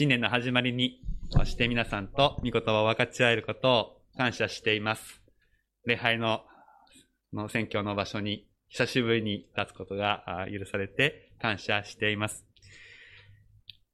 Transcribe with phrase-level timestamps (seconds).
[0.00, 5.20] 新年の始まりに、そして皆さんと御言葉を分かち合えることを感謝しています。
[5.84, 6.40] 礼拝の、
[7.34, 12.46] の選挙の場所に久しぶりに立つことが許されて感謝しています。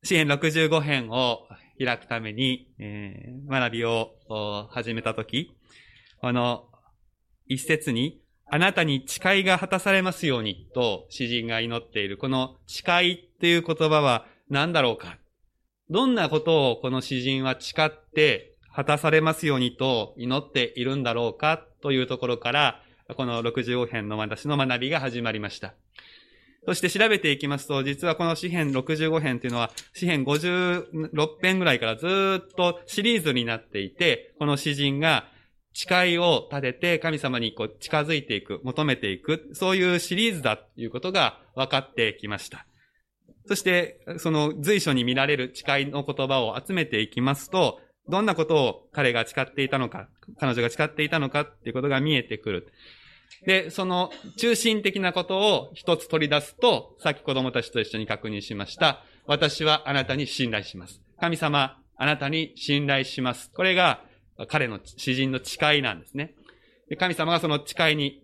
[0.04, 4.12] 詩編65編を開くために、えー、学びを
[4.70, 5.58] 始めたとき、
[6.20, 6.68] この
[7.48, 12.16] 一節に、あなたに誓いが果たされますようにと詩人が祈っている。
[12.16, 15.18] この誓いっていう言葉は何だろうか
[15.88, 22.82] どんなことをこの詩人は誓って果たされますようにと祈っているんだろうかというところから、
[23.16, 25.74] この65編の私の学びが始まりました。
[26.66, 35.28] そして調べていきますと、実はこの詩編65編というのは、詩編56編ぐらいからずっとシリーズになっていて、この詩人が
[35.72, 42.66] 誓いを立てて神様にこう近づいていく、求めていく、そういうシリーズだということが分かってきました。
[43.46, 50.08] そして、その随所に見られる誓いの言葉を集めていきますと、どんなことを彼が誓っていたのか、
[50.38, 52.72] 彼女が誓っていたのかっていうことが見えてくる。
[53.44, 59.04] で、その中心的なことを一つ取り出すと、さっき子供たちと一緒に確認しました。
[59.26, 61.00] 私はあなたに信頼します。
[61.20, 63.50] 神様、あなたに信頼します。
[63.52, 64.04] これが
[64.48, 66.34] 彼の詩人の誓いなんですね。
[66.88, 68.22] で神様がその誓いに、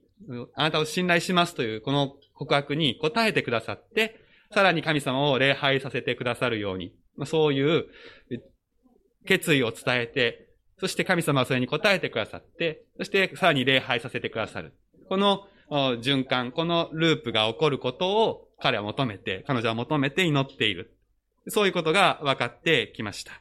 [0.55, 4.21] あなたを信頼しますというこの告白に答えてくださって、
[4.53, 7.87] さらに神様を礼拝させてくださるように、そういう
[9.27, 14.75] 決意を伝えて、そして神様はそれに応えてくださって、そしてさらに礼拝させてくださる。
[15.09, 20.97] この循環、このループが起こることを彼は求めて、彼女は求めて祈っている。
[21.49, 23.33] そういうことが分かってきました。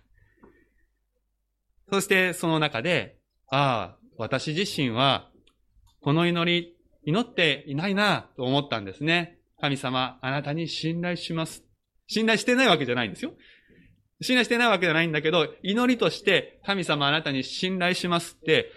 [1.91, 3.17] そしてその中で、
[3.49, 5.29] ああ、私自身は、
[6.01, 9.39] この祈り、祈っていないなと思ったんですね。
[9.61, 11.63] 神様、あなたに信頼します。
[12.07, 13.31] 信頼してないわけじゃないんですよ。
[14.21, 18.71] 信頼してないわけじゃないんだけど、祈りとして神様あなたに信頼しますって、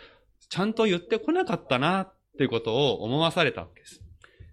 [0.51, 4.03] ちゃんと言ってこなかったなっていうことを思わされたわけです。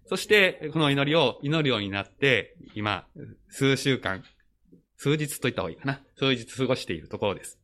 [0.08, 3.06] そして、この祈りを祈るようになって、今、
[3.50, 4.24] 数週間、
[4.98, 6.02] 数日と言った方がいいかな。
[6.18, 7.60] 数日過ごしているところです。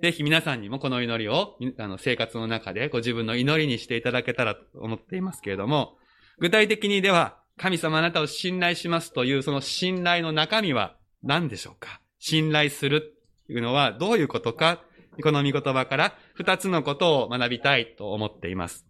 [0.00, 5.98] ぜひ皆さんにもこの祈りをあの生活の中でご自分の祈りにしていただけたらと思っていますけれども、
[6.40, 12.00] 具体的にでは、神様あなたを信頼しますというその信頼の中身は何でしょうか？
[12.20, 13.16] 信頼する
[13.46, 14.80] というのはどういうことか？
[15.20, 18.86] この御言葉から二つのことを学びたいと思っています。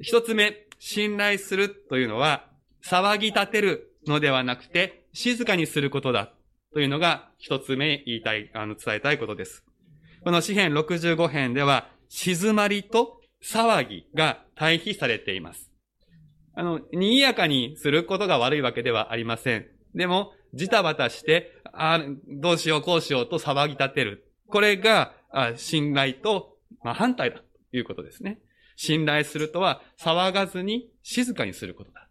[0.00, 2.46] 一つ目、信頼するというのは
[2.84, 6.32] 騒ぎ立てるのではなくて静かにすることだ
[6.72, 9.64] というのが一つ目言いたい、あの、伝えたいことです。
[10.24, 15.67] この詩編65編では、静まりと騒ぎが対比されています。
[16.58, 19.68] あの、賑やかにすることが悪いわけではありません。
[19.94, 24.32] でも、ジタバタして、あどうしようこうしようと騒ぎ立てる。
[24.48, 27.44] これが、あ信頼と、まあ、反対だと
[27.76, 28.40] いうことですね。
[28.74, 32.08] 信頼するとは、騒がずに静かにすることだ。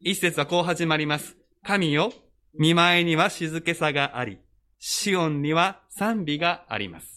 [0.00, 1.38] 一節はこう始まります。
[1.62, 2.12] 神よ、
[2.52, 4.40] 見前には静けさがあり、
[4.78, 7.15] シオンには賛美があります。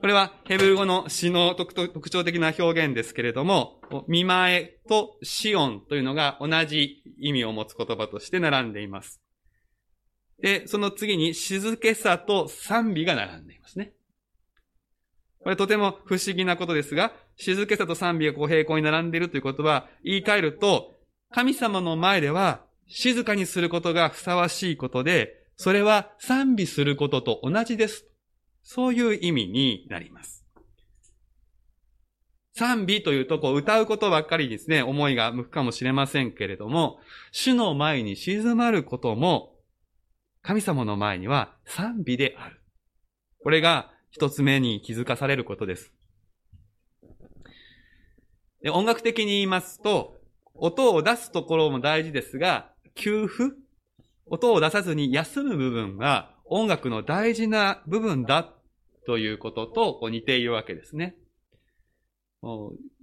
[0.00, 1.74] これはヘブル語の詩の特
[2.08, 9.20] 徴的な表現ですけれども、見前とシオンというのが同じ意味を持つ言葉として並んでいます。
[10.40, 13.92] で、その次に静けさと賛美が並んでいますね。
[15.42, 20.94] これとても不思議なことですが、静けさと賛美がこう平行に並んでいるということは、言い換えると、
[21.30, 28.06] 神様の前では静かにすることがふさわしいことで、それは賛美することと同じです。
[28.70, 30.44] そういう意味になります。
[32.54, 37.00] 賛美というと、こう、歌うことばっかりですね、思いが向くかもしれませんけれども、
[37.32, 39.54] 主の前に静まることも、
[40.42, 42.60] 神様の前には賛美である。
[43.42, 45.94] これが一つ目に気づかされることです。
[48.60, 50.18] で音楽的に言いますと、
[50.52, 53.54] 音を出すところも大事ですが、給付
[54.26, 58.52] 音を出さずに休む部分が音楽の大事な部分だ
[59.08, 61.16] ということと似ているわけですね。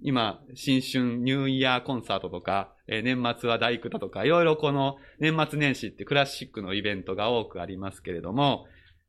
[0.02, 8.66] 今、新春ニューイヤーコンサートとか、年末は大工だとか、いろいろこの年末年始ってクラシックのイベントが多くありますけれども、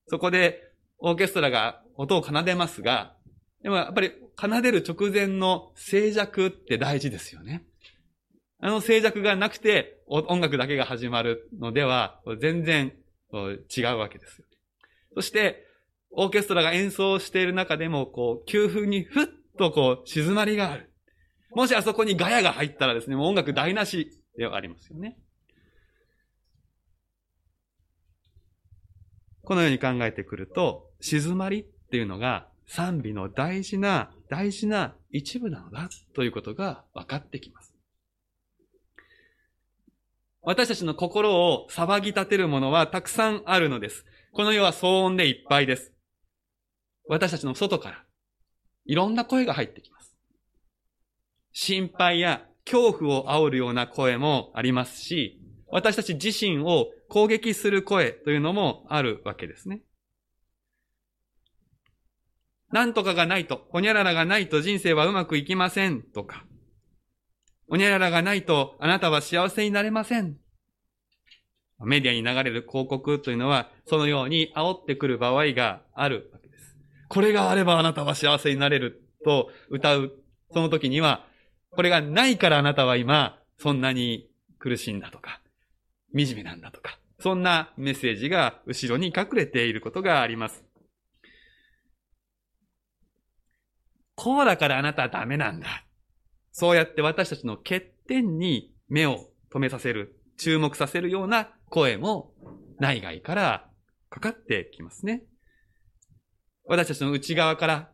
[0.08, 3.16] そこでオーケストラが音を奏でますが、
[3.62, 7.64] でもやっぱり奏でる直前の静寂って大事ですよね。
[8.60, 12.92] あの静寂がなくて音楽だけが始まるのでは全然
[13.32, 14.42] 違うわけです。
[15.14, 15.67] そして、
[16.20, 19.28] オーケストラが演奏している中でも、こう、急風にふっ
[19.60, 20.92] とこう、静まりがある。
[21.52, 25.20] もしあそこにガヤが入ったらですね、もう音楽台無しではありますよね。
[29.44, 37.76] このように考えてくると、静まりっていうのが賛美の大事な、大事な一部なのだということが分かってきます。
[40.42, 44.04] 私たちの心を騒ぎ立てるものはたくさんあるのです。
[44.34, 45.94] この世は騒音でいっぱいです。
[47.10, 48.04] 私たちの外から
[48.86, 50.16] いろんな声が入ってきます。
[51.52, 59.82] 心配や恐怖を煽るような声もありますし、私たち自身を攻撃する声というのもあるわけですね。
[62.72, 66.46] なんとかがないと、ほにゃららがないと人生はうまくいきませんとか、
[67.70, 70.38] ほにゃららがないとあなたは幸せになれません。
[71.80, 76.32] メディアに流れる広告というのは、そのように煽ってくる場合がある。
[77.10, 80.14] これがあればあなたは幸せになれると歌う、
[80.54, 81.26] その時には、
[81.72, 85.42] これがないからあなたは今、そんなに苦しいんだとか、
[86.16, 90.64] 惨めなんだとか、そんなメッセージが後ろに隠れていることがあります。
[94.16, 95.86] こうだからあなたはダメなんだ。
[96.52, 102.34] そうやって私たちの欠点に目を止めさせる、注目させるような声も
[102.80, 103.70] 内外から
[104.10, 105.24] かかってきますね。
[106.68, 107.92] 私たちの内側から、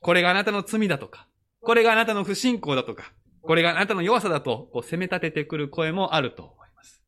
[0.00, 1.28] これがあなたの罪だとか、
[1.60, 3.12] これがあなたの不信仰だとか、
[3.42, 7.02] これがあなたの弱さだと、こう責め立ててくる声もあると思います。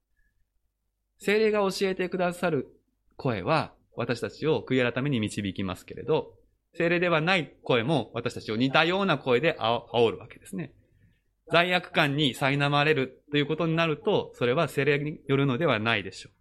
[1.18, 2.68] 精霊が教えてくださる
[3.16, 6.34] 声は、私たちを悔い改めに導きますけれど、
[6.74, 10.74] 精霊ではない声も私たちを似たような声で煽るわけですね。
[11.50, 16.32] 罪悪感に苛まれるということになると、それは精霊によるのではないでしょう。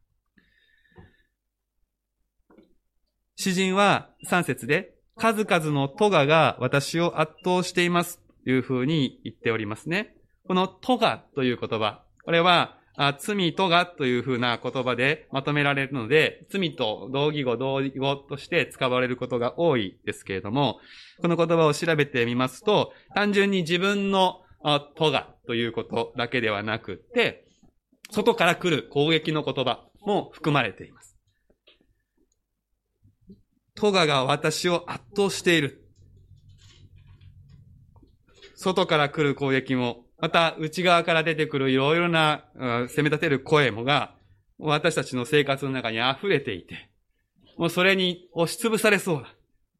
[3.35, 10.15] 詩人は3節で、数々のトガが私を圧倒していますというふうに言っておりますね。
[10.47, 12.77] このトガという言葉、これは
[13.19, 20.79] 罪とがというふうな言葉でまとめられるので、罪と同義語、同義語として使われることが多いですけれども、
[21.21, 24.41] この言葉を調べてみますと、単純に自分の
[24.95, 27.47] とがということだけではなくて、
[28.11, 31.14] 外から来る攻撃の言葉も含まれています。
[33.75, 35.85] トガが私を圧倒している。
[38.55, 42.45] 外から来る攻撃もまた内側から出てくるいろいろな、
[42.87, 44.15] 責め立てる声もが、
[44.57, 46.89] 私たちの生活の中に溢れていて、
[47.57, 49.33] もうそれに押しつぶされそうな、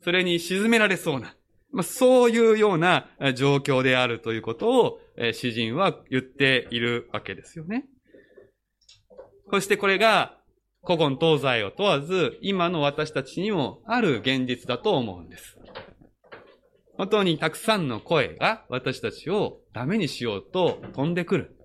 [0.04, 1.36] それに沈められそうな、
[1.72, 5.00] まあ、そういうような状況であるということを、
[5.34, 7.86] 詩人は言っているわけですよね。
[9.50, 10.38] そしてこれが、
[10.86, 15.58] 古今東西を問わず、今の私たちにもある現実だと思うんです。
[16.98, 21.58] 本当にたくさんの声が私たちをダメにしようと飛んでくる。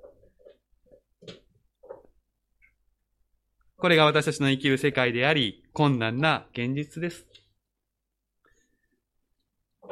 [3.76, 7.26] これが私たちの生きる世界であり、困難な現実です。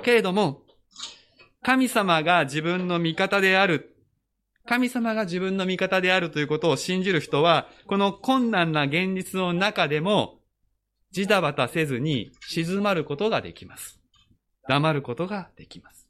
[0.03, 0.63] けれども、
[1.63, 3.95] 神様が自分の味方である。
[4.69, 10.41] 神様が自分の味方であるということを信じる人は、この困難な現実の中でも、
[11.11, 13.99] じたばたせずに静まることができます。
[14.69, 16.07] 黙ることができます。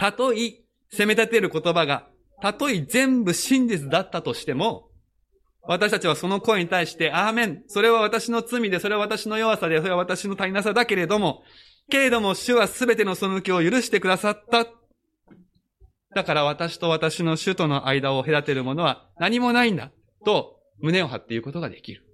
[0.00, 2.08] たとえ責め立てる言葉が、
[2.40, 4.88] たとえ全部真実だったとしても、
[5.60, 7.64] 私たちはその声に対して、アーメン。
[7.66, 11.42] それは私の罪で、それは私の弱さで、それは私の足りなさだけれども、
[11.90, 14.66] けれども主はすべてのその気を許してくださった。
[16.16, 19.90] だから私と私の主との間を隔てるものは何もないんだ。
[20.24, 22.06] と胸を張って言うことができる。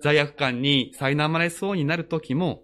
[0.00, 2.62] 罪悪感に苛まれそうになるときも、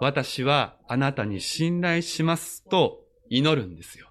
[0.00, 4.10] 私はあなたに信頼しますと祈るんですよ。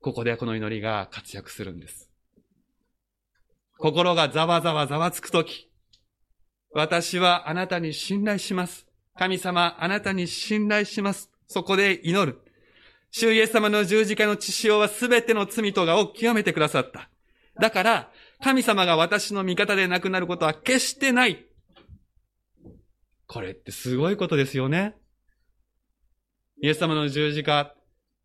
[0.00, 2.10] ここでこの祈りが活躍するんです。
[3.78, 5.69] 心がざわざわざわつくとき、
[6.72, 8.86] 私はあなたに信頼します。
[9.18, 11.30] 神様、あなたに信頼します。
[11.46, 12.40] そこで祈る。
[13.10, 17.10] 主イエス様の十字架の血潮はすべての罪とがを清めてくださった。
[17.60, 18.12] だから、
[18.42, 21.44] 神様が私の味方でなくなることは決してない。
[23.26, 24.94] これってすごいことですよね。
[26.62, 27.74] イエス様の十字架、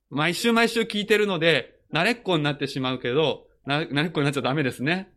[0.09, 5.11] 毎週毎週聞いてるので、慣れっこになってしまうけど、慣れっこになっちゃダメですね。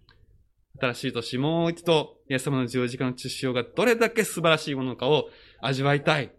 [0.81, 5.29] 新しい年もう一度、イエス様の十字架の血潮がどれだけ素晴らしいものかを
[5.61, 6.33] 味わいたい。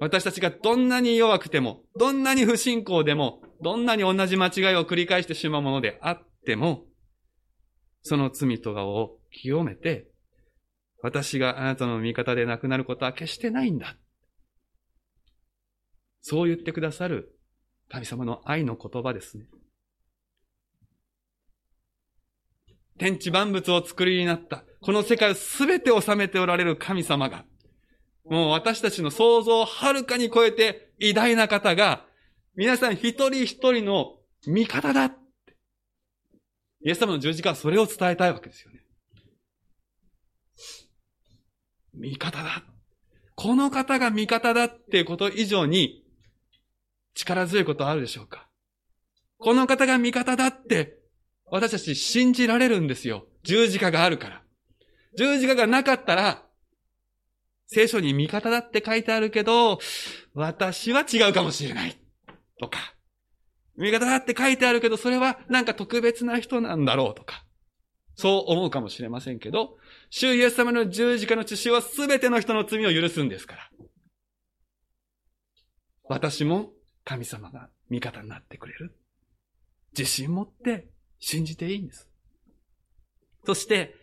[0.00, 6.84] 私たちがどんなに弱くても、どんなに不信仰でも、どんなに同じ間違いを繰り返してしまうものであっても、
[8.02, 10.08] その罪とかを清めて、
[11.02, 13.96] 私があなたの味方でなくなることは決してないんだ。
[16.20, 17.38] そう言ってくださる
[17.88, 19.46] 神様の愛の言葉ですね。
[22.98, 27.44] 天地万物を作りになった、この世界をすべて治めておられる神様が、
[28.24, 32.04] もう私たちの想像をはるかに超えて偉大な方が、
[32.54, 35.06] 皆さん一人一人の味方だ。
[36.84, 38.84] イエス様の十字架はそれを伝えたいわけですよね。
[41.94, 42.64] 味方だ。
[43.34, 46.04] この方が味方だっていうこと以上に
[47.14, 48.48] 力強いことあるでしょうか
[49.38, 50.97] この方が味方だって
[51.50, 53.26] 私たち信じられるんですよ。
[53.42, 54.42] 十字架があるから。
[55.16, 56.44] 十字架がなかったら、
[57.66, 59.78] 聖書に味方だって書いてあるけど、
[60.34, 61.98] 私は違うかもしれない。
[62.58, 62.78] とか。
[63.76, 67.44] 味方だって書いてあるけど、それはなんか特別な人なんだろうとか。
[68.16, 69.76] そう思うかもしれませんけど、
[70.10, 73.70] 主イエス様の十字架の血潮は全ての人の罪を許すんですから。
[76.04, 76.72] 私も
[77.04, 78.98] 神様が味方になってくれる。
[79.96, 80.88] 自信持って
[81.20, 82.08] 信じていいんです。
[83.44, 83.94] そして、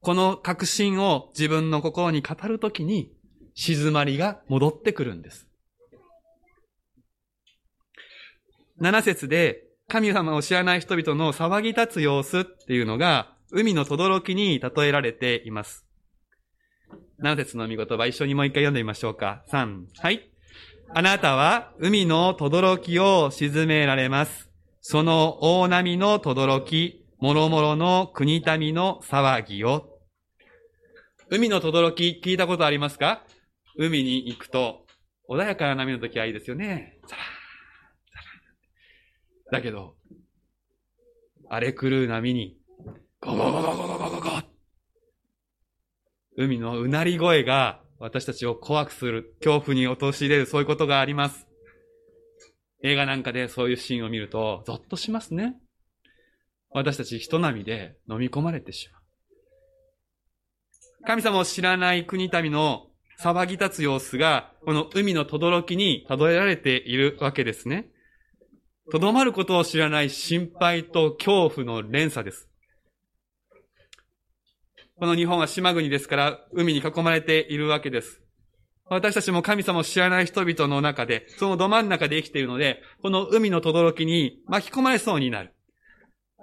[0.00, 3.12] この確信を自分の心に語るときに、
[3.54, 5.46] 静まりが戻ってくるんです。
[8.78, 15.84] 七節で、神様を知らない人々の騒ぎ立つ様子っていうのが、海の轟に例えられています。
[17.18, 19.44] 七節の見言葉、一緒にもう一回読んでみましょうか。
[19.48, 20.30] 三、はい。
[20.92, 24.49] あなたは海の轟を沈められます。
[24.82, 29.98] その大波の轟、もろもろの国民の騒ぎを。
[31.28, 33.22] 海の轟聞いたことありますか？
[33.76, 34.86] 海に行くと、
[35.28, 36.98] 穏やかな波の時はいいですよね。
[37.06, 37.24] ザラー
[38.12, 38.20] ザ
[39.52, 39.96] ラーだけど、
[41.48, 42.56] 荒れ狂う波に、
[43.20, 44.42] ゴゴゴゴゴゴゴゴゴ
[46.36, 51.46] 海のうなり声が私たちを怖くする、恐怖に陥れる、そういうことがあります。
[52.82, 55.56] 映画なんかでそういうシーンを見ると、ゾッとしますね。
[56.70, 59.02] 私たち人並みで飲み込まれてしまう。
[61.06, 62.86] 神様を知らない国民の
[63.18, 67.90] 騒ぎ立つ様子が、この海の轟に例えられているわけですね。
[68.90, 72.48] とどまることを知らない心配と恐怖の連鎖です。
[74.96, 78.22] この日本は島国ですから、海に囲まれているわけです。
[78.90, 85.54] 私たちも神様を知らない人々の中で、そのど真ん中で生きているので、この海の轟に巻き込まれそうになる。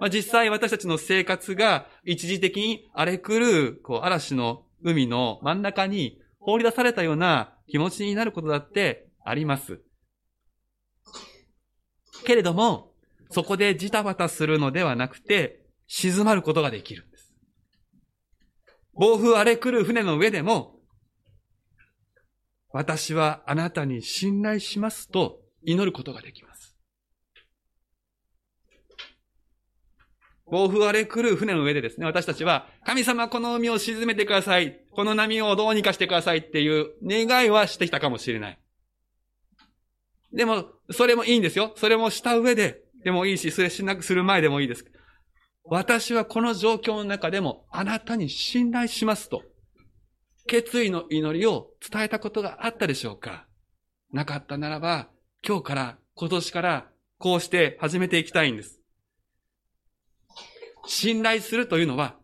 [0.00, 9.82] まあ、実際私たちの生活が一時的に荒れ狂う、こう、嵐の海の真ん中に放り出されたような気持ちになることだってあります。
[12.24, 12.92] けれども、
[13.30, 17.34] そこでジタバタするのではなくて、静まることができるんです。
[18.94, 20.77] 暴風荒れ狂う船の上でも、
[22.70, 26.76] 私はあなたに信頼しますと祈ることができます。
[30.50, 34.80] 暴風荒れ狂う船の上でですね、私たちは、神様この海を沈めてください。
[34.90, 38.58] この波をどうにかしてくださいっていう願いはしてきたかもしれない。
[40.32, 41.72] でも、それもいいんですよ。
[41.76, 44.86] それもした上で、でもいいし、それしなくする前でもいいです。
[45.64, 49.42] 私はこの状況の中でもあなたに信頼しますと
[50.48, 53.46] 決意の祈りを伝えたことがあったでしょうか？
[54.12, 55.08] なかったならば、
[55.46, 56.86] 今日から、今年から、
[57.18, 58.80] こうして始めていきたいんです。
[60.86, 62.16] 信頼するというのは、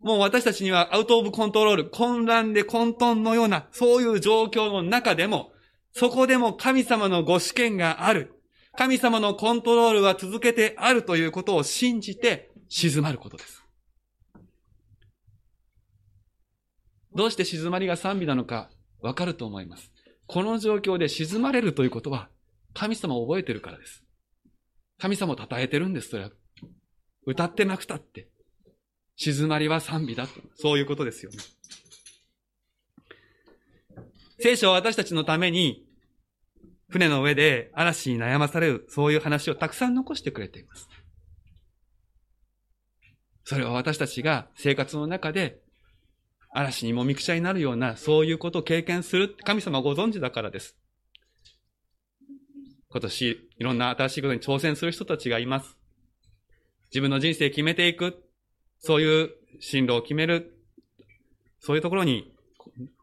[0.00, 5.52] もう私たちにはアウトオブコントロール、混乱で混沌のような、そういう状況の中でも、
[5.92, 8.34] そこでも神様のご試験がある。
[8.76, 13.57] 神様のコントロールは続けてあるということを信じて静まることです。
[17.18, 18.70] どうして静まりが賛美なのか
[19.00, 19.90] わかると思います。
[20.28, 22.28] この状況で静まれるということは、
[22.74, 24.04] 神様を覚えてるからです。
[25.00, 26.30] 神様を称えてるんです、それは。
[27.26, 28.28] 歌ってなくたって。
[29.16, 30.28] 静まりは賛美だ。
[30.54, 31.38] そういうことですよね。
[34.38, 35.84] 聖書は私たちのために、
[36.88, 40.88] 船の上で嵐に悩まされる、そういう話をたくさん残してくれています。
[43.42, 45.58] それは私たちが生活の中で
[46.50, 50.76] 嵐にもみくちゃになるような、そういうことを経験する神様ご存知だからです。
[52.90, 55.76] 今年、いろんな新しいことに挑戦する人たちがいます。
[56.90, 58.24] 自分の人生決めていく。
[58.78, 60.56] そういう進路を決める。
[61.60, 62.32] そういうところに、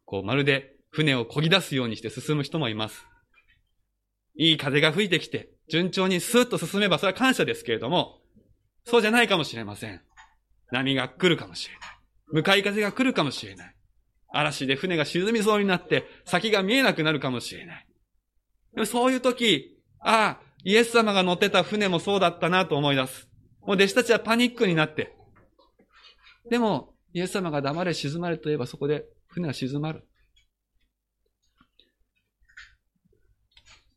[0.05, 3.05] こう、まるで船を漕ぎ出すようにして進む人もいます。
[4.37, 8.21] いい風が吹いてきて、順調にスーッと進めば、それは感謝ですけれども、
[8.85, 10.01] そうじゃないかもしれません。
[10.71, 11.94] 波が来るかもしれない。
[12.31, 13.75] 向かい風が来るかもしれない。
[14.29, 17.87] 嵐で船が沈みそうになって先が見えなくなるかもしれない。
[18.73, 23.29] でもそういう時、ああ、イエス様が乗ってた船もそうだったなと思い出す。
[23.61, 25.15] もう弟子たちはパニックになって。
[26.49, 30.07] でも、イエス様が黙れ静まれと言えばそこで船は静まる。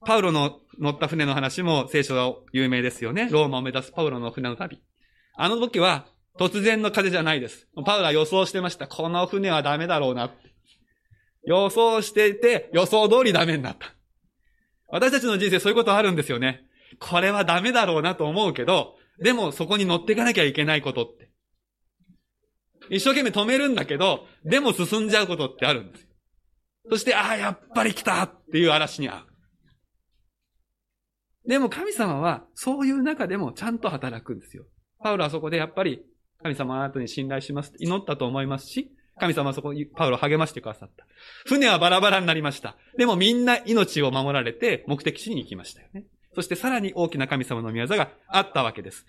[0.06, 3.28] パウロの乗った船の話も聖書は有名ですよね。
[3.30, 4.80] ローマを目指すパウロの船の旅。
[5.35, 6.06] あの時は
[6.38, 7.66] 突然の風じゃないです。
[7.85, 8.87] パウロは予想してました。
[8.87, 10.33] この船はダメだろうな。
[11.45, 13.95] 予想していて、予想通りダメになった。
[14.88, 16.64] 私たちの人生そういうことあるんですよね。
[17.00, 21.30] これはダメだろうなと思うけど、でもそこに乗っていかなきゃいけないことって。
[22.90, 26.09] 一生懸命止めるんだけど、でも進んじゃうことってあるんですよ。
[26.90, 29.26] そして、ああ、やっぱり来たっていう嵐に遭う。
[31.47, 34.64] でも神様は、そういう中でもちゃんと働くんですよ。
[35.02, 36.02] パウロはそこでやっぱり、
[36.42, 41.04] 神様あなたに信頼します祈ったと思いますし、神様はそこにパウロを励ましてくださった。
[41.47, 42.76] 船はバラバラになりました。
[42.97, 46.04] でもみんな命を守られて目的地に行きましたよね。
[46.35, 49.04] そしてさらに大きな神様の御業があったわけです。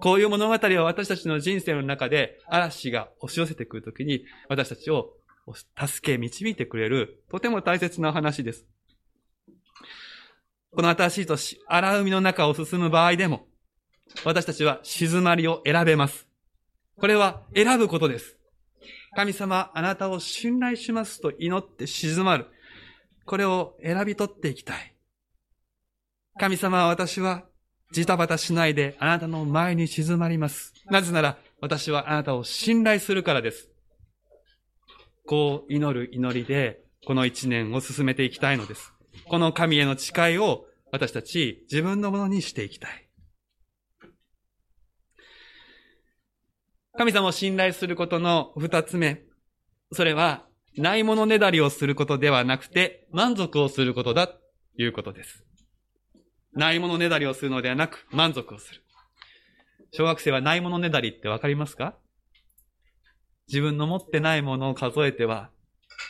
[0.00, 5.12] こういう物語は私たちの人生の中で嵐が押し寄せてくるときに私たちを
[5.76, 8.66] 助け、導いてくれるとても大切な話です。
[10.72, 13.46] この新しい年、荒海の中を進む場合でも
[14.24, 16.27] 私たちは静まりを選べます。
[17.00, 18.36] これは選ぶことです。
[19.14, 22.46] 神様、あなたを信頼しますと祈って静まる。
[23.24, 24.94] これを選び取っていきたい。
[26.38, 27.44] 神様、私は
[27.92, 30.74] ジタバタしないであなたの前に静まります。
[30.86, 33.68] なぜなら私はあなたを信頼するからです。
[35.26, 38.92] こう祈る祈りでこの一年を進めていきたいのです。
[39.28, 43.07] この神への誓いを私たち自分のものにしていきたい。
[46.98, 49.22] 神様を信頼することの二つ目。
[49.92, 50.44] それは、
[50.76, 54.40] ないものねだりをすることではなくて、満足をすることだと
[54.76, 55.44] いうことです。
[56.54, 58.82] ないものねだりをするのではなく、満足をする。
[59.92, 61.94] 小学生はないものねだりってわかりますか？
[63.46, 65.50] 自分の持ってないものを数えては、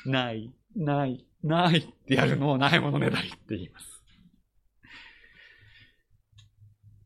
[0.06, 4.02] ない、ない、ないってやるのをないものねだりって言います。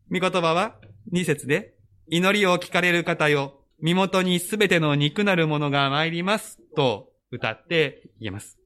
[0.08, 0.78] 見言葉は、
[1.10, 1.74] 二節で、
[2.06, 8.56] 祈りを聞かれる方よ、身元にすべての肉なるものが参りますと歌って言えます。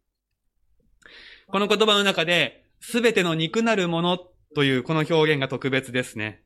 [1.49, 4.19] この言葉の中で、すべての肉なるもの
[4.55, 6.43] というこの表現が特別ですね。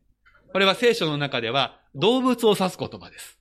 [0.53, 3.41] これは聖書の中では動物を指す言葉です。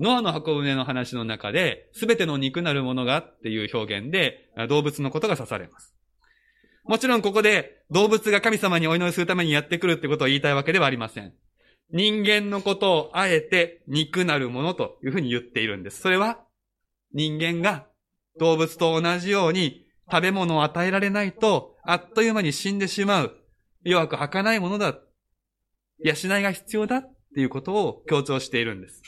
[0.00, 5.94] ノアの箱舟の話の中で、すべての肉なるものがっていう表現で動物のことが指されます。
[6.84, 11.34] もちろんここで動物が神様にお祈りするためにやってくるってことを言いたいわけではありません。
[11.92, 16.00] 人間のことをあえて肉なるものというふうに言っているんです。
[16.00, 16.40] それは
[17.12, 17.86] 人間が
[18.38, 23.36] 動物と同じように食べ物を与えられないとあっという間に死んでしまう
[23.82, 24.98] 弱く儚いものだ。
[25.98, 29.02] 養いが必要だっていうことを強調しているんです。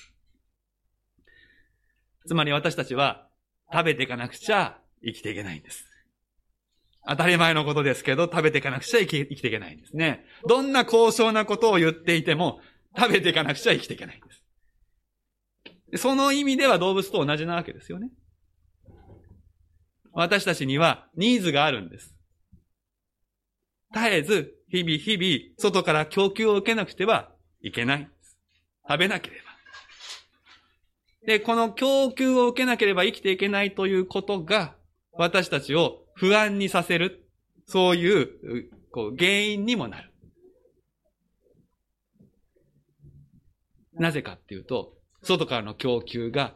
[2.27, 3.29] つまり私たちは
[3.73, 5.85] 食べていかなくちゃ生きていけないんです。
[7.09, 10.27] 当たり前のことですけど、食べていかなくちゃ生き生きていけないんですね。
[10.47, 12.61] どんな高尚なことを言っていても、
[12.97, 16.03] 食べていかなくちゃ生きていけないんです。
[16.03, 18.11] その意味では動物と同じなわけですよね。
[20.13, 22.15] 私たちにはニーズがあるんです。
[23.95, 27.31] 絶えず日々日々、外から供給を受けなくては
[27.63, 28.39] いけないんです。
[28.87, 29.49] 食べなければ。
[31.27, 34.77] で、この供給を受けなければ生きていけないということが、
[35.13, 37.29] 私たちを不安にさせる、
[37.67, 40.08] そういう、こう、原因にもなる。
[43.99, 46.55] なぜかっていうと、外からの供給が、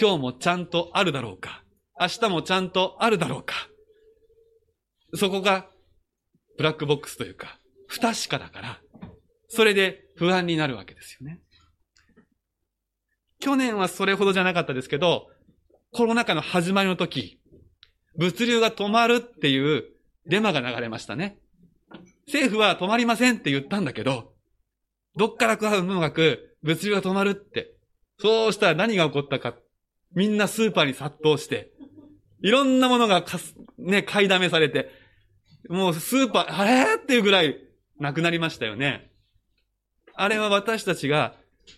[0.00, 1.62] 今日もちゃんとあるだろうか、
[2.00, 3.54] 明日もちゃんとあるだろうか。
[5.14, 5.68] そこが
[6.56, 8.80] ブラックボックスというか、不確かだから、
[9.48, 11.40] それで不安になるわけですよね。
[13.40, 15.28] 去年はそれほどじゃなかったですけど、
[15.92, 17.40] コロナ禍の始まりの時、
[18.16, 19.84] 物流が止まるっていう
[20.26, 21.38] デマが流れましたね。
[22.26, 24.34] 政府は止まりませんって言ったんだけど、
[25.16, 27.74] どっから食うもなく物流が止まるって。
[28.18, 29.54] そうしたら何が起こったか。
[30.14, 31.70] みんなスーパーに殺到して、
[32.42, 34.90] いろんなものがかす、ね、買いだめされて、
[35.68, 36.96] もうスーパー、あれ？
[36.96, 37.56] っていうぐらい
[37.98, 39.10] なくなりましたよね。
[40.14, 41.34] あれは私たちが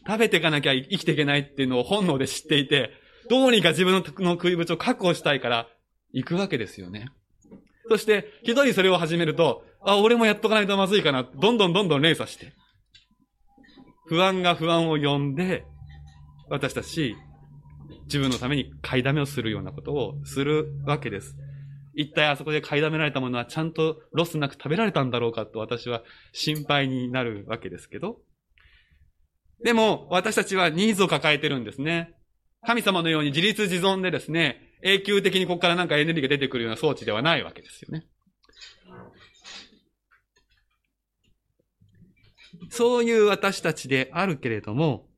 [0.06, 2.90] 食べていかなきゃ生きていけないっていうのを本能で知っていて、
[3.28, 5.68] どうにか自分の食い物を確保したいから
[6.12, 7.08] 行くわけですよね。
[7.88, 11.24] そして、一人それを始めると、あ、俺もやっとかないとまずいかな。
[11.24, 12.52] どんどんどんどん連鎖して。
[14.12, 15.64] 不安が不安を呼んで、
[16.50, 17.16] 私たち、
[18.04, 21.34] 自分のために買いだめをするようなことをするわけです。
[21.94, 26.02] 一体あそこで買いだめられたものはちゃんとロスなく食べられたんだろうかと私は
[26.34, 28.18] 心配になるわけですけど。
[29.64, 32.14] でも、私たちはニーズを抱えてるんですね。
[32.66, 38.04] 神様のように自立自存でですね、永久的にここからなんかエネルギーが出てくるような装置ではないわけですよね。
[42.70, 45.08] そういう私たちであるけれども、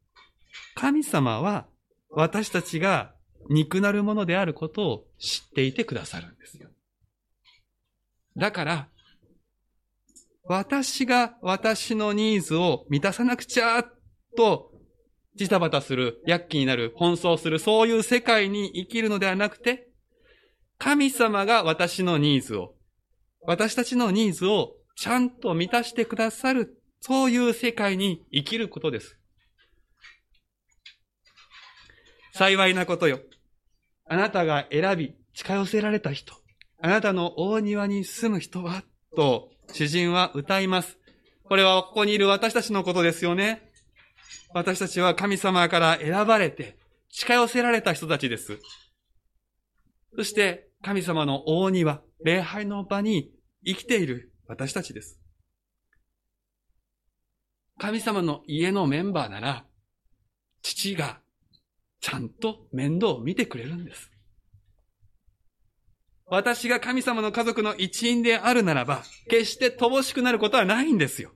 [0.75, 1.66] 神様は
[2.11, 3.14] 私たちが
[3.49, 6.68] 憎なるものであることを知っていてくださるんですよ。
[8.37, 8.88] だから、
[10.47, 13.85] 私が私のニーズを満たさなくちゃ
[14.37, 14.73] と、
[15.37, 19.88] ジタバタする、躍起になる、奔走する、そういう世界に生きるのではなくて、
[20.79, 22.75] 神様が私のニーズを、
[23.42, 29.19] 私たちのニーズをちゃんと満たしてくださる、そういう世界に生きることです。
[32.33, 33.21] 幸いなことよ。
[34.07, 36.33] あなたが選び、近寄せられた人、
[36.81, 40.97] あなたの大庭に住む人は、と、主人は歌います。
[41.43, 43.71] これはここにいる私たちのことですよね。
[44.55, 46.79] 私たちは神様から選ばれて、
[47.11, 48.59] 近寄せられた人たちです。
[50.17, 53.31] そして、神様の大庭、礼拝の場に
[53.62, 55.21] 生きている私たちです。
[57.79, 59.65] 神様の家のメンバーなら、
[60.63, 61.21] 父が
[62.01, 64.11] ちゃんと面倒を見てくれるんです。
[66.27, 71.33] 私が神様の家族の一員であるならば、決して乏しくなることはないんですよ。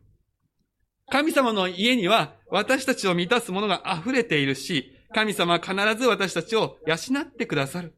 [1.11, 7.95] 神様の家には私たちを満たすものが溢れているし、神様は必ず私たちを養ってくださる。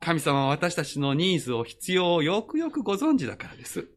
[0.00, 3.88] 神様は私たちのニーズを必要をよくよくご存知だからです。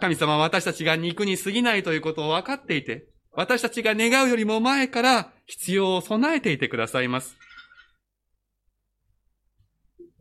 [0.00, 7.36] 神様は私たちが肉に過ぎないということを分かっていて、私たちが願うよりも前から必要を備えていてくださいます。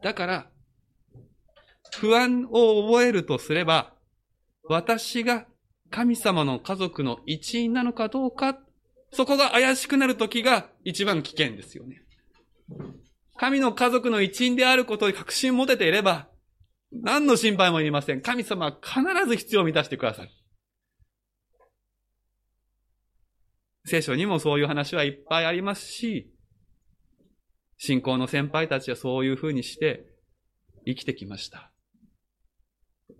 [0.01, 0.47] だから、
[1.97, 3.93] 不安を覚えるとすれば、
[4.67, 5.45] 私が
[5.91, 8.57] 神様の家族の一員なのかどうか、
[9.11, 12.01] そこが怪しくなるときが一番危険ですよね。
[13.37, 16.27] 神の家族の一員であることに確信持てていれば、
[16.91, 18.21] 何の心配も言いません。
[18.21, 20.29] 神様は必ず必要を満たしてくださる。
[23.85, 26.31] 聖書にもそういう話はいっぱいありますし、
[27.77, 30.05] 信仰の先輩たちはそういうふうにして
[30.85, 31.71] 生きてきました。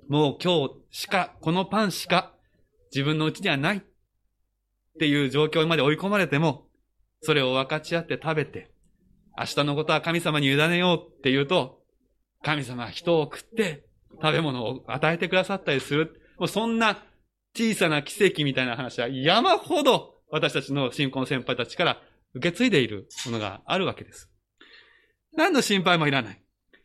[0.08, 2.34] もう今日しか、このパンしか
[2.92, 3.82] 自分のうちにはないっ
[5.00, 6.68] ていう状況まで追い込まれても、
[7.22, 8.72] それを分かち合って食べて、
[9.38, 11.85] 明日のことは神様に委ねようって言うと、
[12.46, 13.88] 神様は人を送って
[14.22, 16.22] 食べ物を与えてくださったりする。
[16.38, 17.04] もうそんな
[17.58, 22.02] 小さな奇跡みたいな話は山ほど私たちの信仰の先輩たちから
[22.36, 24.30] 受け継いでいるものがあるわけです。
[25.36, 26.42] 何の心配もいらない。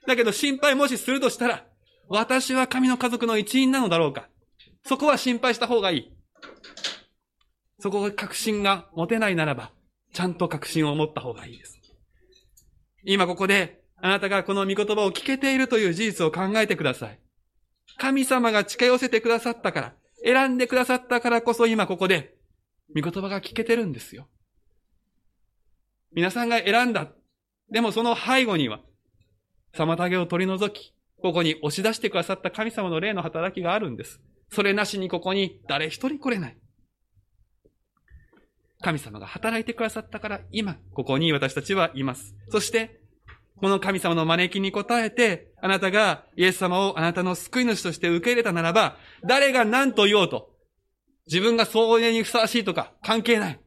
[0.06, 1.66] だけど心配もしするとしたら、
[2.08, 4.28] 私は神の家族の一員なのだろうか。
[4.84, 6.12] そこは心配した方がいい。
[7.80, 9.72] そこが確信が持てないならば、
[10.14, 11.78] ちゃんと確信を持った方がいいです。
[13.04, 17.18] 今ここで、あなたがこの御言葉を聞けているという事実を考えてください。
[17.98, 22.34] 神様が近寄せてくださったから、選んでくださったからこそ今ここで、
[22.94, 24.28] 御言葉が聞けてるんですよ。
[26.12, 27.08] 皆さんが選んだ。
[27.70, 28.80] でもその背後には、
[29.74, 34.20] 妨げを取り除き、ここに押し出してくださった神様の霊の働きがあるんです。
[34.50, 36.56] それなしにここに誰一人来れない。
[38.82, 42.34] 神様が働いてくださったから今、ここに私たちはいます。
[42.48, 43.00] そして、
[43.60, 50.50] この神様の招きに応えて、あなたがイエス様をあなたの救い主として受け入れたならば、誰が何と言おうと、
[51.26, 53.60] 自分が総うにふさわしいとか関係ない。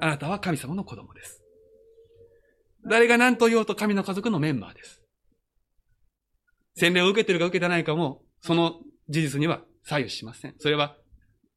[0.00, 1.42] あなたは神様の子供です。
[2.86, 5.02] 誰が何と言おうと神の家族のメンバーです。
[6.74, 10.54] 洗礼を受けてるか受けてないかも、その事実には左右しません。
[10.58, 10.96] それは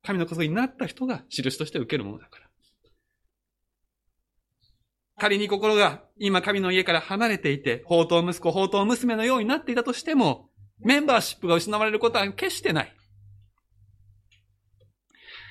[0.04, 2.45] 神の家族になった人が印として受けるものだから。
[5.17, 10.49] 仮に心が今神の家から離れていて、宝刀息子、宝刀娘のようになっていたとしても、
[10.80, 12.93] メンバーシップが失われることは決してない。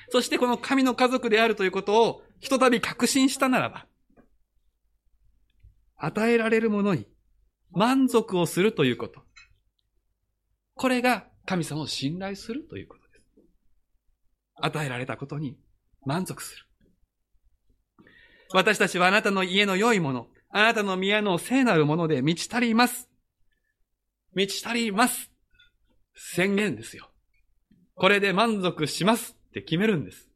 [0.09, 3.87] そしてこの神の家族であるということをひとたび確信したならば、
[5.97, 7.07] 与えられるものに
[7.71, 9.23] 満足をするということ。
[10.75, 13.25] これが神様を信頼するということです。
[14.55, 15.57] 与えられたことに
[16.05, 16.64] 満足する。
[18.53, 23.09] 私たちはあなたの家の良いもの、あなたの宮の聖なるもので満ち足ります。
[24.33, 25.31] 満ち足ります。
[26.15, 27.09] 宣言ですよ。
[27.95, 30.29] これで満足しますって決めるんです。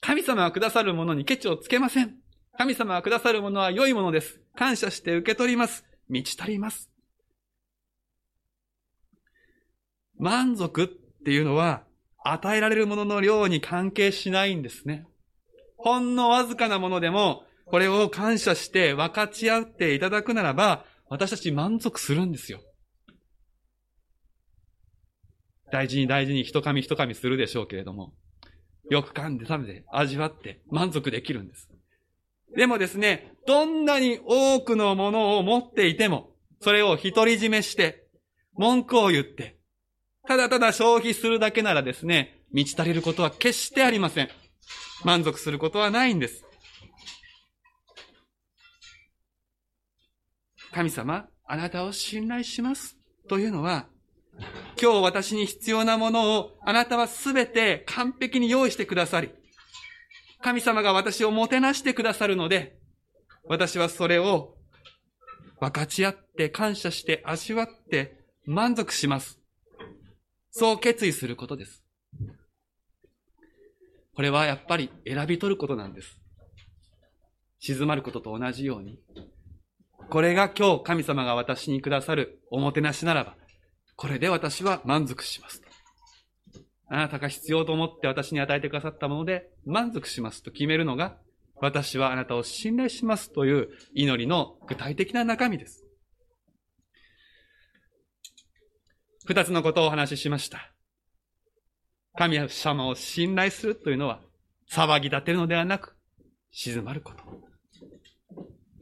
[0.00, 2.16] 神様がくださるものにケチをつけません。
[2.58, 4.40] 神様がくださるものは良いものです。
[4.54, 5.84] 感謝して受け取ります。
[6.08, 6.90] 満ち足ります。
[10.18, 10.88] 満足っ
[11.24, 11.84] ていうのは、
[12.22, 15.06] 与えられるものの量に関係しないんですね。
[15.84, 22.62] ほんのわずかなものでも、これを感謝して分かち合っていただくならば、私たち満足するんですよ。
[25.70, 28.14] 大事に大事に一噛み一噛みするでしょうけれども、
[28.90, 31.68] よく噛んで食べて味わって満足できるんです。
[32.56, 36.30] でもですね、どんなに多くのものを持っていても、
[36.62, 38.06] それを独り占めして、
[38.54, 39.58] 文句を言って、
[40.26, 44.30] ただただ消費するだけならですね、満ち足りることは決してありません。
[45.04, 46.44] 満足することはないんです。
[50.72, 52.98] 神様、あなたを信頼します。
[53.28, 53.86] というのは、
[54.80, 59.30] 今日私に必要なものをあなたはすべて完璧に用意してくださり、
[60.42, 62.76] 神様が私をもてなしてくださるので、
[63.46, 64.56] 私はそれを
[65.60, 69.38] 分かち合って感謝して味わって満足します。
[70.50, 71.83] そう決意することです。
[74.14, 76.20] これはやっぱり選び取ることなんです。
[77.58, 78.98] 静まることと同じように。
[80.10, 83.36] これが今日神様が私にくださるおもてなしならば、
[83.96, 85.62] これで私は満足します。
[86.88, 91.16] あなたが必要と思って私に与えてくださったもので満足しますと決めるのが、
[91.56, 95.84] 私はあなたを信頼しますという祈りの具体的な中身です。
[99.24, 100.73] 二つのことをお話ししました。
[102.16, 104.20] 神様を信頼するというのは、
[104.70, 105.96] 騒ぎ立てるのではなく、
[106.50, 107.24] 静まること。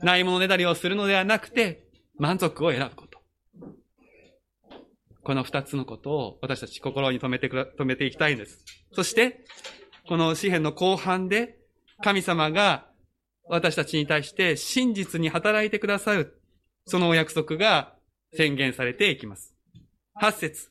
[0.04, 1.86] ないものねだりをするのではなくて、
[2.18, 3.20] 満足を選ぶこと。
[5.22, 8.64] この二つのことを私たち心に留めてくら、留めていきたいんです。
[8.92, 9.44] そして、
[10.08, 11.58] この詩篇の後半で、
[12.02, 12.88] 神様が
[13.44, 16.40] 私たちに対して真実に働いてくださる、
[16.86, 17.94] そのお約束が
[18.34, 19.54] 宣言されていきます。
[20.14, 20.70] 八節。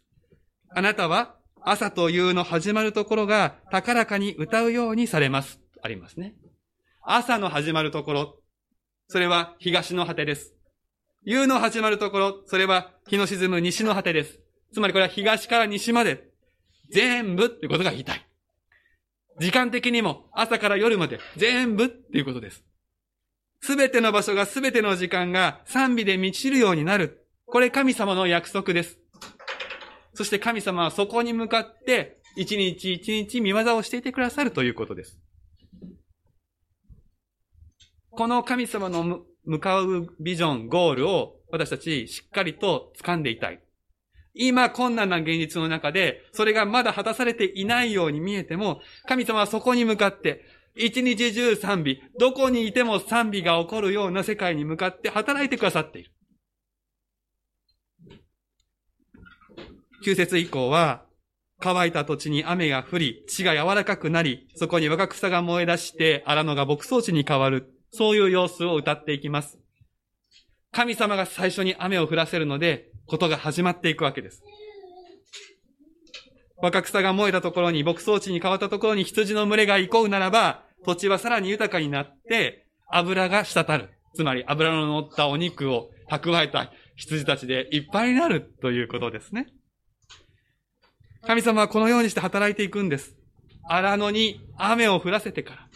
[0.69, 5.59] あなたは朝と夕の始まるところが高らかに歌うようにされます。
[5.81, 6.35] ありますね。
[7.03, 8.35] 朝の始まるところ、
[9.07, 10.53] それは東の果てです。
[11.23, 14.39] 夕の始まるところ、それは日の沈む西の果てです。
[14.73, 16.29] つまりこれは東から西まで、
[16.91, 18.27] 全部ってことが言いたい。
[19.39, 22.63] 時間的にも朝から夜まで全部っていうことです。
[23.61, 27.27] すべての場所がすべての時間が賛美で満ちるようになる。
[27.45, 29.00] これ神様の約束です。
[30.13, 35.19] そして神様はそこに向かって一日一日見業をしていてくださるということです。
[38.09, 43.61] この神様の向かうビジョン、ゴールを私たちしっかりと掴んでいたい。
[44.33, 50.45] 今困難な現実の中で、それがまだ果たされていないように見えても、神様はそこに向かって、
[50.75, 56.11] 一日中賛美、どこにいても賛美が起こるような世界に向かって働いてくださっている。
[60.01, 61.05] 九節以降は、
[61.59, 67.71] 乾いた土地に雨が降り、地が柔らかくなり、そこに若草が燃え出して、荒野が牧草地に変わる。
[67.91, 69.59] そういう様子を歌っていきます。
[70.71, 74.41] 神様が最初に雨を降らせるので、ことが始まっていくわけです。
[76.57, 83.89] 若草が燃えたところに、牧草地に変わったところに羊の群れが行こうならば、土地はさらに豊かになって、油が滴る。
[84.15, 89.47] つまり油の乗ったお肉を蓄えた羊たちでいっぱいになるということですね。
[91.25, 93.15] 神様はこのようにして働いていくんです。
[93.63, 95.69] 荒野に雨を降らせてから、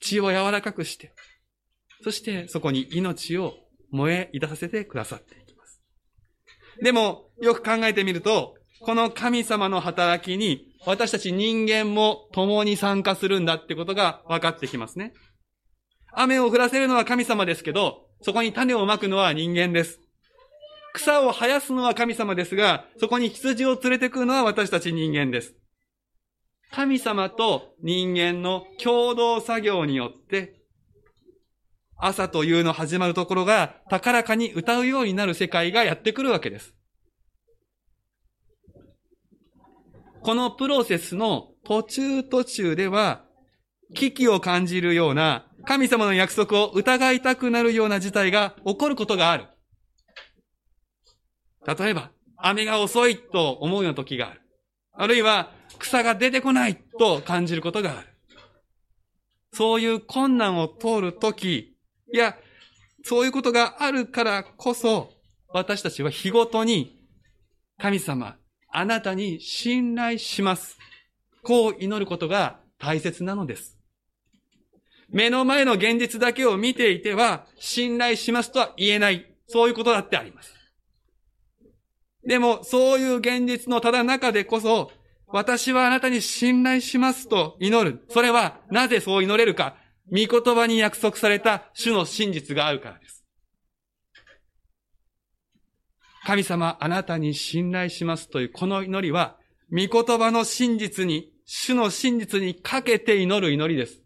[0.00, 1.14] 血を柔らかくして、
[2.02, 3.54] そしてそこに命を
[3.90, 5.80] 燃え出させてくださっていきます。
[6.82, 15.14] でも、よく考えてみると、この神様の働きに私たち人間も共に参加するんだってことが分かってきますね。
[16.12, 20.00] 雨を降らせるのは神様ですけど、そこに種をまくのは人間です。
[20.94, 25.54] 草を生やすのは神様ですが、そこに羊を連れてくるのは私たち人間です。
[26.70, 30.62] 神様と人間の共同作業によって、
[31.96, 36.74] 朝というの始まるところが高らかに歌うようになる世界がやってくるわけです。
[40.22, 43.24] このプロセスの途中途中では、
[43.94, 49.46] 危機を感じるような、神様の約束を疑いたくなるような事態が起こることがある。
[51.66, 54.40] 例えば、雨が遅いと思うような時がある。
[54.92, 58.08] あるいは、草が出てこないと感じることがある。
[59.52, 61.76] そういう困難を通るとき、
[62.12, 62.36] いや、
[63.04, 65.12] そういうことがあるからこそ、
[65.48, 67.00] 私たちは日ごとに、
[67.78, 68.36] 神様、
[68.70, 70.78] あなたに信頼します。
[71.42, 73.78] こう祈ることが大切なのです。
[75.10, 79.26] 目の前の現実だけを見ていては、信頼しますとは言えない。
[79.46, 80.52] そういうことだってあります。
[82.26, 84.90] でも、そういう現実のただ中でこそ、
[85.28, 88.04] 私はあなたに信頼しますと祈る。
[88.08, 89.76] それは、なぜそう祈れるか。
[90.10, 93.24] 御言葉に約束された主の真実があるからです。
[96.24, 99.36] 神様、あなたに信頼しますというこの祈りは、
[99.70, 104.00] 御言葉の真実に、主の真実にかけて祈る祈りです。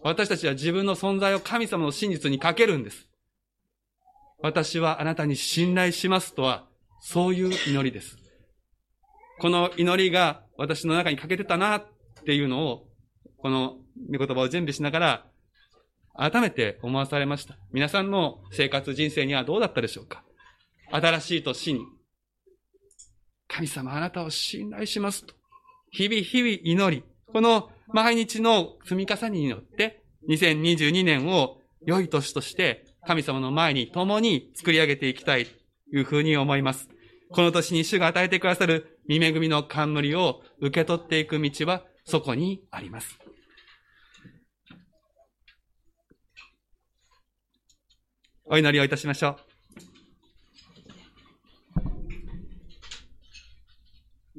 [0.00, 3.08] 私たちは自分の存在を神様の真実にかけるんです。
[4.40, 6.68] 私はあなたに信頼しますとは、
[7.00, 8.16] そういう祈りです。
[9.38, 11.86] この祈りが私の中に欠けてたなっ
[12.24, 12.88] ていうのを、
[13.38, 13.76] この
[14.10, 15.26] 御言葉を準備しながら、
[16.16, 17.56] 改めて思わされました。
[17.72, 20.24] 皆さんの生活人生にはどうだったでしょうか？
[20.90, 21.80] 新しい年に、
[23.46, 25.34] 神様あなたを信頼しますと、
[25.90, 35.46] 日々日々祈り、この毎日の積み重ねによって、2022年を良い年として神様の前に共に作り上げていきたい。
[35.92, 36.88] いうふうに思います。
[37.30, 43.18] この年に主が与えてくださる見恵みの冠を受け取っていく道はそこにあります。
[48.46, 49.36] お祈りをいたしましょう。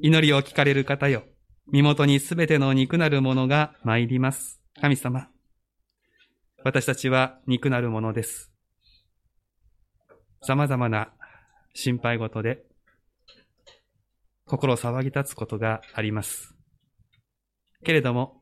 [0.02, 1.24] 祈りを聞かれる方よ。
[1.70, 4.60] 身元にすべての肉なるものが参ります。
[4.80, 5.28] 神様。
[6.64, 8.50] 私たちは肉なるものです。
[10.42, 11.12] 様々な
[11.74, 12.64] 心配事で、
[14.46, 16.56] 心騒ぎ立つことがあります。
[17.84, 18.40] けれども、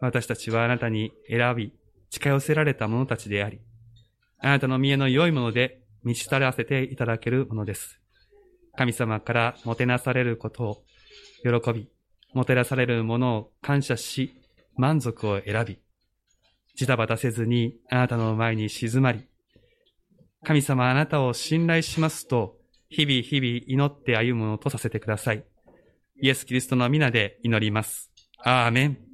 [0.00, 1.74] 私たちはあなたに選び、
[2.10, 3.60] 近寄せられた者たちであり、
[4.38, 8.00] あなたの見えの良いもので満ち足らせていただけるものです。
[8.76, 10.84] 神様からもてなされることを
[11.42, 11.88] 喜び、
[12.32, 14.34] もてなされるものを感謝し、
[14.76, 15.78] 満足を選び、
[16.74, 19.28] ジタバタせずにあなたの前に静まり、
[20.44, 22.56] 神様あなたを信頼しますと、
[22.88, 25.44] 日々日々祈って歩むものとさせてください。
[26.22, 28.10] イエス・キリストの皆で祈ります。
[28.38, 29.09] アーメン。